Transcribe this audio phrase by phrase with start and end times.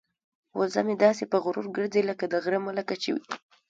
[0.59, 3.23] وزه مې داسې په غرور ګرځي لکه د غره ملکه چې وي.